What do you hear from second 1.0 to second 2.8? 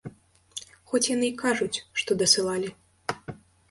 яны і кажуць, што дасылалі.